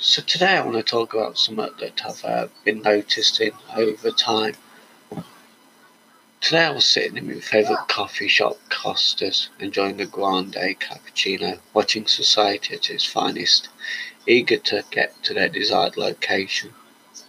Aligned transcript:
So 0.00 0.22
today 0.22 0.56
I 0.56 0.64
want 0.64 0.76
to 0.76 0.84
talk 0.84 1.12
about 1.12 1.38
something 1.38 1.72
that 1.80 2.06
I've 2.06 2.24
uh, 2.24 2.46
been 2.64 2.82
noticing 2.82 3.50
over 3.74 4.12
time. 4.12 4.54
Today 6.40 6.66
I 6.66 6.70
was 6.70 6.84
sitting 6.84 7.16
in 7.16 7.26
my 7.26 7.40
favourite 7.40 7.88
coffee 7.88 8.28
shop, 8.28 8.58
Costa's, 8.68 9.48
enjoying 9.58 10.00
a 10.00 10.06
grande 10.06 10.54
cappuccino, 10.54 11.58
watching 11.74 12.06
society 12.06 12.74
at 12.74 12.88
its 12.90 13.04
finest, 13.04 13.70
eager 14.24 14.58
to 14.58 14.84
get 14.92 15.20
to 15.24 15.34
their 15.34 15.48
desired 15.48 15.96
location, 15.96 16.74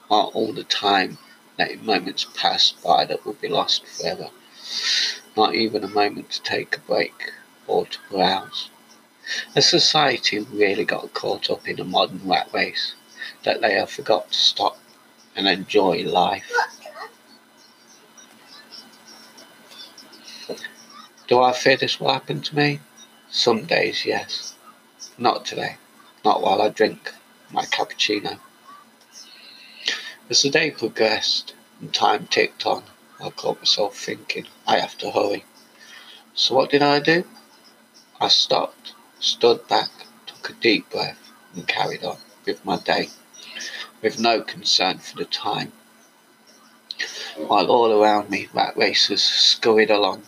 while 0.08 0.30
all 0.36 0.54
the 0.54 0.64
time 0.64 1.18
letting 1.58 1.84
moments 1.84 2.28
pass 2.36 2.74
by 2.86 3.04
that 3.04 3.26
will 3.26 3.34
be 3.34 3.48
lost 3.48 3.84
forever. 3.88 4.30
Not 5.36 5.56
even 5.56 5.84
a 5.84 5.88
moment 5.88 6.30
to 6.34 6.44
take 6.44 6.78
a 6.78 6.82
break 6.82 7.32
or 7.66 7.88
to 7.88 7.98
browse. 8.12 8.70
Has 9.56 9.70
society 9.70 10.40
really 10.40 10.86
got 10.86 11.14
caught 11.14 11.50
up 11.50 11.68
in 11.68 11.80
a 11.80 11.84
modern 11.84 12.22
rat 12.28 12.50
race 12.54 12.96
that 13.44 13.62
they 13.62 13.74
have 13.74 13.90
forgot 13.90 14.32
to 14.32 14.38
stop 14.38 14.78
and 15.36 15.48
enjoy 15.48 16.04
life? 16.04 16.52
Do 21.28 21.42
I 21.42 21.54
fear 21.54 21.78
this 21.78 22.00
will 22.00 22.12
happen 22.12 22.42
to 22.42 22.56
me? 22.56 22.80
Some 23.30 23.66
days, 23.66 24.04
yes. 24.06 24.56
Not 25.18 25.46
today. 25.46 25.78
Not 26.26 26.42
while 26.42 26.62
I 26.62 26.70
drink 26.70 27.14
my 27.52 27.66
cappuccino. 27.66 28.40
As 30.30 30.42
the 30.42 30.50
day 30.50 30.72
progressed 30.72 31.54
and 31.80 31.94
time 31.94 32.28
ticked 32.28 32.66
on, 32.66 32.84
I 33.24 33.30
caught 33.30 33.60
myself 33.60 33.96
thinking, 33.96 34.48
I 34.68 34.80
have 34.80 34.98
to 35.00 35.12
hurry. 35.12 35.46
So 36.34 36.56
what 36.56 36.70
did 36.70 36.82
I 36.82 37.00
do? 37.00 37.26
I 38.20 38.28
stopped 38.28 38.94
stood 39.20 39.68
back, 39.68 39.90
took 40.26 40.50
a 40.50 40.54
deep 40.54 40.90
breath, 40.90 41.32
and 41.54 41.68
carried 41.68 42.04
on 42.04 42.18
with 42.46 42.64
my 42.64 42.78
day, 42.78 43.10
with 44.02 44.20
no 44.20 44.42
concern 44.42 44.98
for 44.98 45.18
the 45.18 45.26
time. 45.26 45.72
While 47.36 47.68
all 47.68 47.92
around 47.92 48.30
me 48.30 48.48
rat 48.54 48.76
racers 48.78 49.24
scurried 49.24 49.92
along. 49.92 50.24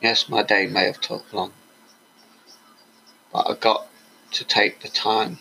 Yes, 0.00 0.28
my 0.28 0.42
day 0.42 0.66
may 0.66 0.84
have 0.84 1.00
took 1.00 1.32
long, 1.32 1.52
but 3.32 3.48
I 3.48 3.54
got 3.54 3.86
to 4.32 4.44
take 4.44 4.80
the 4.80 4.88
time 4.88 5.38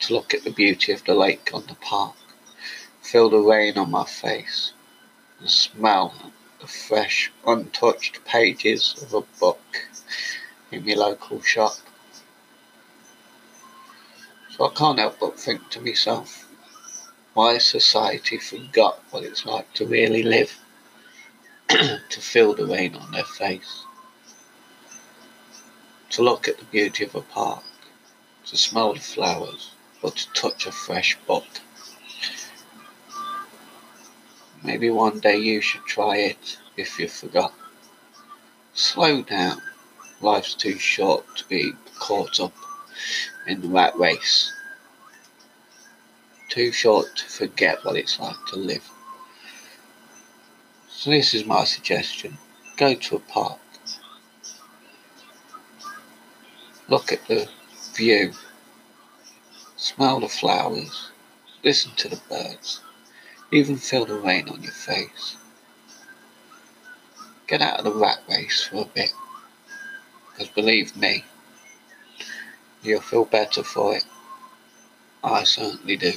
to 0.00 0.14
look 0.14 0.34
at 0.34 0.44
the 0.44 0.50
beauty 0.50 0.92
of 0.92 1.04
the 1.04 1.14
lake 1.14 1.50
on 1.52 1.66
the 1.66 1.76
park, 1.76 2.16
feel 3.00 3.30
the 3.30 3.38
rain 3.38 3.78
on 3.78 3.90
my 3.90 4.04
face, 4.04 4.72
and 5.38 5.50
smell 5.50 6.32
the 6.60 6.66
fresh, 6.66 7.30
untouched 7.46 8.24
pages 8.24 8.94
of 9.02 9.14
a 9.14 9.20
book 9.38 9.88
in 10.74 10.84
your 10.84 10.98
local 10.98 11.40
shop. 11.40 11.74
So 14.50 14.66
I 14.66 14.74
can't 14.74 14.98
help 14.98 15.18
but 15.20 15.38
think 15.38 15.70
to 15.70 15.80
myself, 15.80 16.46
why 17.32 17.58
society 17.58 18.38
forgot 18.38 19.02
what 19.10 19.24
it's 19.24 19.46
like 19.46 19.72
to 19.74 19.86
really 19.86 20.22
live, 20.22 20.58
to 21.68 22.20
feel 22.20 22.54
the 22.54 22.66
rain 22.66 22.94
on 22.94 23.12
their 23.12 23.24
face, 23.24 23.84
to 26.10 26.22
look 26.22 26.46
at 26.46 26.58
the 26.58 26.64
beauty 26.66 27.04
of 27.04 27.14
a 27.14 27.22
park, 27.22 27.64
to 28.46 28.56
smell 28.56 28.94
the 28.94 29.00
flowers, 29.00 29.72
or 30.02 30.10
to 30.10 30.32
touch 30.32 30.66
a 30.66 30.72
fresh 30.72 31.16
book. 31.26 31.46
Maybe 34.62 34.90
one 34.90 35.20
day 35.20 35.36
you 35.36 35.60
should 35.60 35.84
try 35.84 36.16
it 36.16 36.58
if 36.76 36.98
you 36.98 37.08
forgot. 37.08 37.52
Slow 38.72 39.22
down 39.22 39.60
Life's 40.24 40.54
too 40.54 40.78
short 40.78 41.36
to 41.36 41.46
be 41.48 41.72
caught 41.98 42.40
up 42.40 42.54
in 43.46 43.60
the 43.60 43.68
rat 43.68 43.94
race. 43.98 44.50
Too 46.48 46.72
short 46.72 47.14
to 47.16 47.24
forget 47.26 47.84
what 47.84 47.96
it's 47.96 48.18
like 48.18 48.38
to 48.48 48.56
live. 48.56 48.88
So 50.88 51.10
this 51.10 51.34
is 51.34 51.44
my 51.44 51.64
suggestion. 51.64 52.38
Go 52.78 52.94
to 52.94 53.16
a 53.16 53.18
park. 53.18 53.58
Look 56.88 57.12
at 57.12 57.28
the 57.28 57.46
view. 57.94 58.32
Smell 59.76 60.20
the 60.20 60.28
flowers. 60.28 61.10
Listen 61.62 61.92
to 61.96 62.08
the 62.08 62.20
birds. 62.30 62.80
Even 63.52 63.76
feel 63.76 64.06
the 64.06 64.14
rain 64.14 64.48
on 64.48 64.62
your 64.62 64.72
face. 64.72 65.36
Get 67.46 67.60
out 67.60 67.80
of 67.80 67.84
the 67.84 67.92
rat 67.92 68.20
race 68.26 68.62
for 68.62 68.84
a 68.84 68.86
bit. 68.86 69.12
Because 70.34 70.52
believe 70.52 70.96
me, 70.96 71.24
you'll 72.82 73.00
feel 73.00 73.24
better 73.24 73.62
for 73.62 73.94
it. 73.96 74.04
I 75.22 75.44
certainly 75.44 75.96
do. 75.96 76.12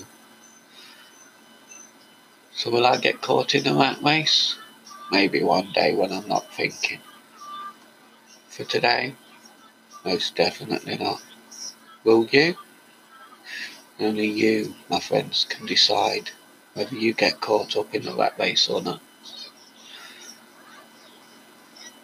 So 2.51 2.71
will 2.71 2.87
I 2.87 2.97
get 2.97 3.21
caught 3.21 3.53
in 3.53 3.67
a 3.67 3.75
rat 3.75 4.01
race? 4.01 4.57
Maybe 5.11 5.43
one 5.43 5.71
day 5.71 5.95
when 5.95 6.11
I'm 6.11 6.27
not 6.27 6.51
thinking. 6.51 6.99
For 8.49 8.63
today, 8.63 9.13
most 10.03 10.35
definitely 10.35 10.97
not. 10.97 11.21
Will 12.03 12.25
you? 12.31 12.57
Only 13.99 14.27
you, 14.27 14.75
my 14.89 14.99
friends, 14.99 15.45
can 15.47 15.67
decide 15.67 16.31
whether 16.73 16.95
you 16.95 17.13
get 17.13 17.39
caught 17.39 17.77
up 17.77 17.93
in 17.93 18.07
a 18.07 18.15
rat 18.15 18.33
race 18.39 18.67
or 18.67 18.81
not. 18.81 19.01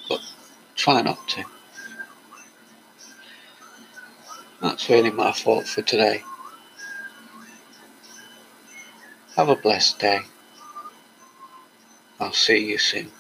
But 0.08 0.22
try 0.76 1.02
not 1.02 1.28
to. 1.30 1.44
That's 4.64 4.90
really 4.90 5.12
my 5.12 5.34
thought 5.34 5.68
for 5.68 5.82
today. 5.82 6.24
Have 9.36 9.50
a 9.50 9.58
blessed 9.58 10.00
day. 10.00 10.22
I'll 12.18 12.32
see 12.32 12.70
you 12.70 12.78
soon. 12.78 13.12